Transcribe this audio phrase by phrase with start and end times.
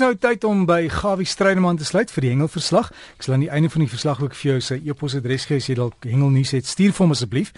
[0.00, 2.88] nou tyd om by Gawie Strydman te sluit vir die hengelverslag.
[3.16, 5.68] Ek sal aan die einde van die verslag ook vir jou sy e-posadres gee as
[5.70, 6.68] jy dalk hengelnuus het.
[6.68, 7.52] Stuur vir hom asseblief.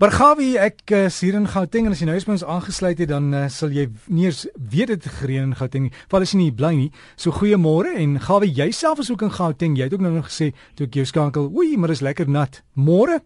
[0.00, 3.02] Maar Gawie, ek uh, sien in Gauteng en as jy nou eens by ons aangesluit
[3.04, 5.94] het, dan uh, sal jy nie eens weet dit gereën in Gauteng nie.
[6.12, 6.90] Val as jy nie bly nie.
[7.14, 9.78] So goeiemôre en Gawie, jouself is ook in Gauteng.
[9.78, 12.62] Jy het ook nou nog gesê toe ek jou skakel, "Oei, maar is lekker nat."
[12.74, 13.20] Môre?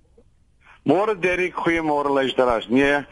[0.82, 2.64] Môre Derek, goeiemôre luisteraars.
[2.72, 3.02] Nee,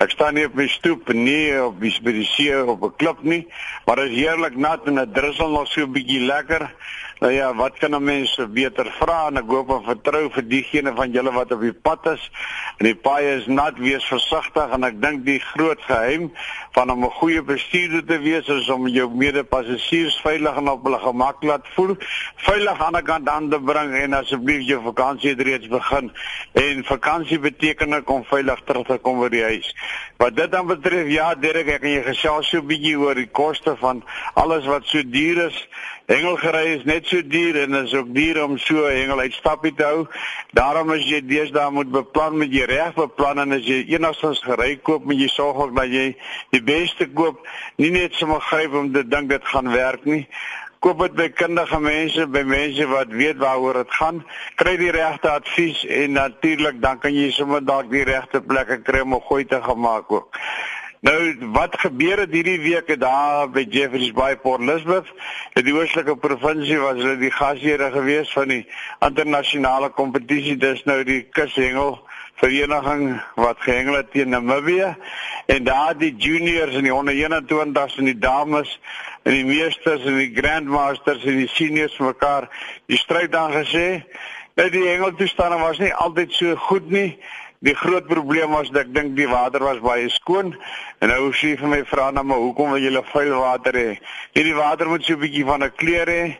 [0.00, 3.44] ek staan nie op my stoep nie, die by die see op 'n klip nie,
[3.84, 6.72] maar dit is heerlik nat en dit drussel nog so 'n bietjie lekker.
[7.18, 10.92] Nou ja, wat kan 'n mens beter vra en ek hoop en vertrou vir diegene
[10.94, 12.30] van julle wat op die pad is.
[12.76, 16.30] En die paai is nat, wees versigtig en ek dink die groot geheim
[16.72, 20.98] van om 'n goeie bestuurder te wees is om jou mede-passasiers veilig en op hulle
[20.98, 21.96] gemak laat voel,
[22.36, 26.12] veilig aan die kant aan te bring en asseblief jou vakansie reeds begin.
[26.52, 29.74] En vakansie beteken om veilig terug te kom by die huis.
[30.16, 33.30] Wat dit dan betref, ja, Derek, ek kan jy gesels so 'n bietjie oor die
[33.30, 35.68] koste van alles wat so duur is.
[36.08, 39.84] Hengelgery is net so duur en is ook duur om so 'n hengel uitstappie te
[39.84, 40.06] hou.
[40.56, 44.76] Daarom as jy deesdae moet beplan met jy reg beplan en as jy enigstens gery
[44.76, 46.16] koop, moet jy sorg ook dat jy
[46.50, 47.44] die beste koop,
[47.76, 50.24] nie net sommer gryp om te dink dit gaan werk nie.
[50.80, 54.24] Koop dit by kundige mense, by mense wat weet waaroor dit gaan.
[54.56, 59.00] Kry die regte advies en natuurlik dan kan jy sommer dalk die regte plekke kry
[59.00, 60.32] om 'n goeie te gemaak ook.
[61.00, 65.06] Nou wat gebeur het hierdie week daar by Jeffreys Bay Port Elizabeth?
[65.54, 68.64] In die oostelike provinsie was hulle die gasheer gewees van die
[69.06, 70.56] internasionale kompetisie.
[70.58, 72.00] Dis nou die kushengel
[72.42, 74.90] vereniging wat gehengel het teen Namibië
[75.46, 78.74] en daar die juniors en die 121s en die dames
[79.22, 82.50] en die meesters en die grandmasters en die seniors mekaar
[82.90, 84.02] die stryd dan gesê.
[84.58, 87.12] Nou die hengeltoestande was nie altyd so goed nie.
[87.60, 90.52] Die groot probleem was dat ek dink die water was baie skoon
[91.02, 93.88] en nou sê vir my vra nou maar hoekom wil julle vuil water hê?
[94.36, 96.36] Hierdie water moet so 'n bietjie van 'n kleur hê.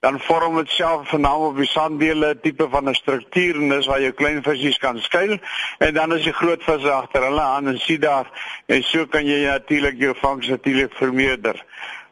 [0.00, 4.00] Dan vorm dit self vanaal op die sanddele tipe van 'n struktuur en dis waar
[4.00, 5.38] jou klein visies kan skuil
[5.80, 8.26] en dan is die groot visse agter hulle aan en sien daar
[8.66, 11.60] en so kan jy natuurlik jou vangs natuurlik vermeerder.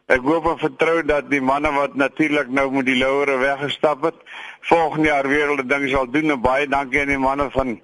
[0.05, 4.15] Ek hoop en vertrou dat die manne wat natuurlik nou met die louere weggestap het,
[4.61, 7.79] volgende jaar weer hulle ding sal doen en baie dankie aan die manne van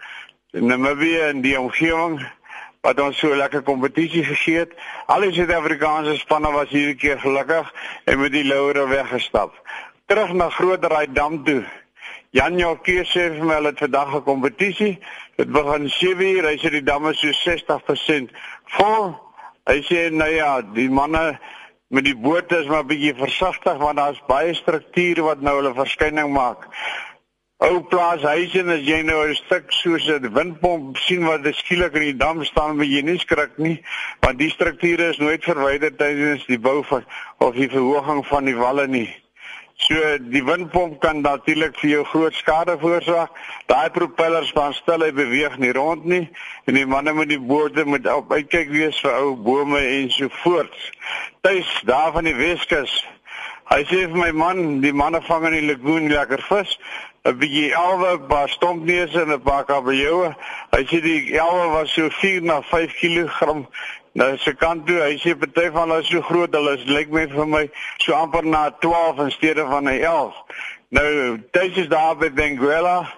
[0.52, 2.16] Namibië en die omgewing
[2.82, 4.72] wat ons so lekker kompetisie gegee het.
[5.06, 7.70] Al die Suid-Afrikaanse spanne was hierdie keer gelukkig
[8.10, 9.54] en met die louere weggestap.
[10.10, 11.62] Terug na Grootdraai Dam toe.
[12.34, 14.98] Jan Jokie sê vir my hulle het vandag 'n kompetisie.
[15.38, 18.32] Dit begin 7:00, hy sê die dam is so 60%
[18.66, 19.16] vol.
[19.68, 21.40] Hy sê nou ja, die manne
[21.90, 26.34] met die bote is maar bietjie versigtig want daar's baie strukture wat nou hulle verskyning
[26.34, 26.68] maak.
[27.60, 31.96] Ou plaas huise en as jy nou 'n stuk soos 'n windpomp sien wat skielik
[32.00, 33.84] in die dam staan, moet jy nie skrik nie,
[34.24, 37.04] want die strukture is nooit verwyder tydens die bou van
[37.40, 39.10] of die verhoging van die walle nie.
[39.76, 43.36] So die windpomp kan natuurlik vir jou groot skade veroorsaak.
[43.68, 46.30] Daai propellers staan stil, hy beweeg nie rond nie
[46.64, 50.32] en die manne met die boorde moet op uitkyk wees vir ou bome en so
[50.44, 50.76] voort.
[51.42, 53.04] Tuis daar van die Weskus.
[53.70, 56.72] Hy sê vir my man, die manne vang in die lagoon lekker vis.
[57.26, 60.36] 'n bietjie elwe, 'n paar stompneuse en 'n paar kabeljoue.
[60.72, 63.68] Hy sê die elwe was so 4 na 5 kg.
[64.12, 67.12] Nou se kant toe, hy sê party van hulle is so groot, hulle is lyk
[67.12, 70.36] my vir my so amper na 12 in steede van 'n 11.
[70.90, 73.18] Nou, dit is daar by Benguela.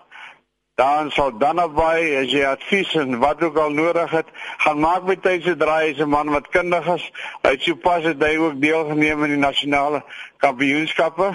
[0.75, 5.03] Dan sal dan naby as jy advies en wat ook al nodig het, gaan maak
[5.03, 7.11] met tyd se draai as 'n man wat kundig is.
[7.41, 10.03] Hy sê pas het hy ook deelgeneem aan die nasionale
[10.37, 11.33] kampioenskappe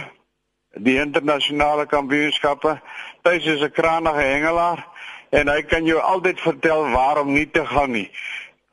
[0.76, 2.80] die internasionale kampioenskappe.
[3.24, 4.86] Hy is 'n krangige hengelaar
[5.30, 8.10] en hy kan jou altyd vertel waarom nie te gaan nie.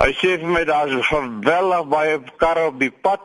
[0.04, 3.22] Hy sê vir my daar's geweldig baie karre op die pad.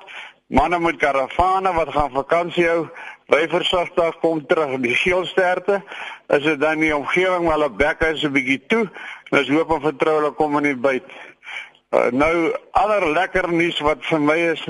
[0.49, 2.89] Manne met karavane wat gaan vakansie hou,
[3.29, 4.79] ry versigtig kom terug.
[4.81, 5.83] Die geelsterte
[6.29, 8.89] is dit dan die omgewing waar hulle bekke is 'n bietjie toe.
[9.31, 11.05] Ons hoop en vertrou hulle kom in die byt.
[11.91, 14.65] Uh, nou ander lekker nuus wat vir my is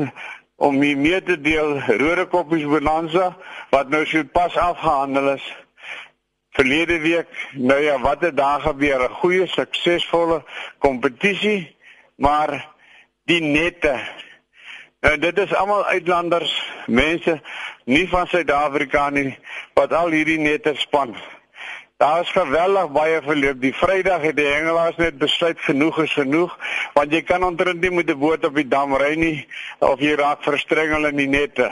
[0.59, 3.31] om mee, mee te deel Rode Koppies Bonanza
[3.71, 5.47] wat nou so pas afgehandel is
[6.59, 7.31] verlede week.
[7.53, 9.01] Nou ja, wat het daar gebeur?
[9.03, 10.43] 'n Goeie suksesvolle
[10.79, 11.77] kompetisie,
[12.17, 12.69] maar
[13.25, 13.95] die nette.
[15.01, 16.53] Nou dit is almal uitlanders,
[16.87, 17.41] mense
[17.85, 19.39] nie van Suid-Afrika nie
[19.75, 21.15] wat al hierdie nette span.
[21.99, 23.57] Daar is geweldig baie verloop.
[23.61, 26.53] Die Vrydag het die hengelaars net besluit genoeg is genoeg,
[26.95, 29.49] want jy kan ontrent nie met 'n boot op die dam ry nie
[29.79, 31.67] of jy raak verstrengel in die nette.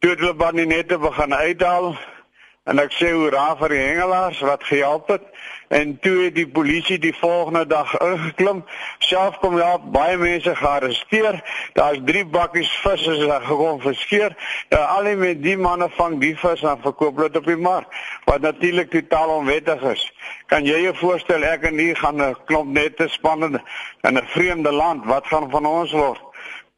[0.00, 1.98] Toe hulle van die nette begin uithaal,
[2.68, 5.24] en ek sê hoera vir die hengelaars wat gehelp het.
[5.72, 8.62] En toe het die polisie die volgende dag ingeklim.
[9.04, 11.40] Self kom ja baie mense gearresteer.
[11.76, 14.36] Daar's drie bakkies vis is gekom verskeer
[14.68, 18.00] ja, al die met die manne vang die vis en verkoop dit op die mark
[18.28, 20.04] wat natuurlik totaal onwettig is.
[20.48, 23.60] Kan jy jou voorstel ek en u gaan 'n klomp nette span in
[24.04, 26.20] 'n vreemde land wat gaan van ons word?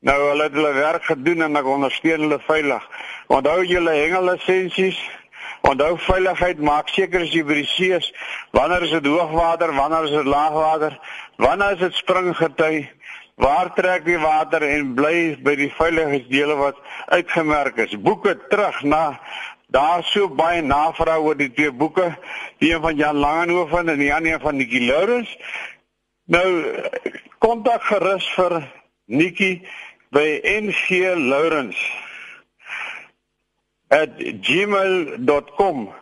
[0.00, 2.84] Nou hulle het hulle werk gedoen en ek ondersteun hulle veilig.
[3.26, 4.98] Onthou julle hengellisensies
[5.68, 8.06] Onthou veiligheid maak seker as jy by die see is,
[8.56, 10.96] wanneer is dit hoogwater, wanneer is dit laagwater,
[11.36, 12.88] wanneer is dit springgety,
[13.40, 16.80] waar trek die water en bly by die veiligheidsdele wat
[17.12, 17.96] uitgemerk is.
[18.00, 19.04] Boeke terug na
[19.70, 22.10] daar so baie navraag oor die twee boeke,
[22.58, 25.30] die een van Jan Langehoven en die ander van Nikki Lourens.
[26.30, 26.46] Nou
[27.38, 28.60] kontak gerus vir
[29.06, 29.60] Nikki
[30.10, 31.78] by NG Lourens
[34.40, 35.92] @gmail.com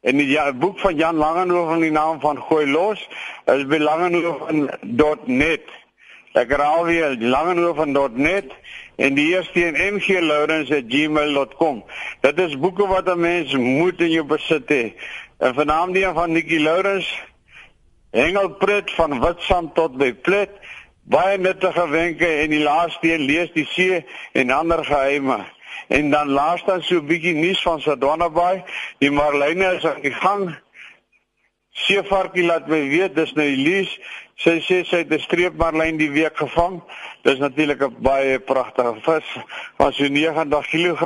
[0.00, 3.08] en die ja, boek van Jan Langehoven in die naam van Gooi los
[3.44, 5.60] is by langehoven.net.
[6.32, 8.52] Ek herhaal weer langehoven.net
[8.96, 11.84] en die eerste een mglourens@gmail.com.
[12.20, 14.92] Dit is boeke wat 'n mens moet in jou besit hê.
[15.38, 17.22] En vanaand die een van Nikki Lourens
[18.10, 20.50] Hengelpret van Witstrand tot by Plet.
[21.02, 25.44] Baie nuttige wenke en die laaste een lees die see en ander geheime.
[25.90, 28.64] En dan laas dan so 'n bietjie nuus van Sadwana Bay.
[28.98, 30.58] Die Marline is aan die gang.
[31.70, 33.98] Seevarkie laat my weet dis nou Elise.
[34.34, 36.82] Sy sê sy het 'n streep marlyn die week gevang.
[37.22, 39.28] Dis natuurlik 'n baie pragtige vis.
[39.76, 41.02] Was so 90 kg.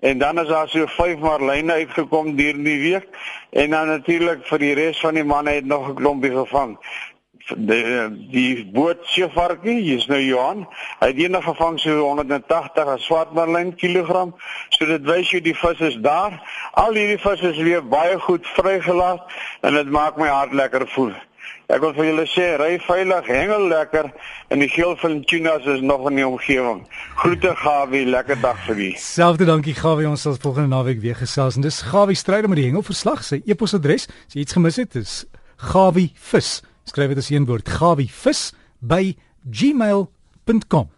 [0.00, 3.08] En dan is daar so 5 marlyne uitgekom hierdie week
[3.50, 6.78] en dan natuurlik vir die res van die manne het nog 'n klompie gevang
[7.56, 7.82] die
[8.32, 10.66] die boot seevarkie, hier's nou Johan.
[11.00, 14.34] Hy het eendag gevang so 180 as swartmarlyn kilogram.
[14.76, 16.36] So dit wys jy die vis is daar.
[16.80, 19.26] Al hierdie visse is weer baie goed vrygelaat
[19.66, 21.12] en dit maak my hart lekker voel.
[21.70, 24.08] Ek wil vir julle sê, ry veilig, hengel lekker
[24.50, 26.80] en die geel van tunas is nog in die omgewing.
[27.22, 28.88] Groete Gawie, lekker dag vir u.
[28.98, 32.66] Selfde dankie Gawie, ons sal volgende naweek weer gesels en dis Gawie stryde met die
[32.66, 33.22] hengelverslag.
[33.26, 35.20] Sy e-posadres, as jy iets gemis het, is
[35.60, 37.68] gawie vis skryf dit as een woord.
[37.68, 38.50] Gawie vis
[38.80, 39.14] by
[39.46, 40.90] gmail.com